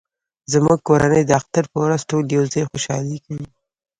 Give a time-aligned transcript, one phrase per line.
[0.53, 3.45] زموږ کورنۍ د اختر په ورځ ټول یو ځای خوشحالي کوي